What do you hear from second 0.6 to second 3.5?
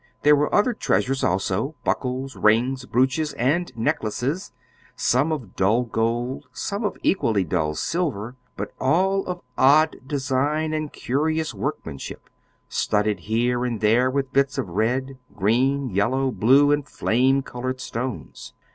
treasures, also: buckles, rings, brooches,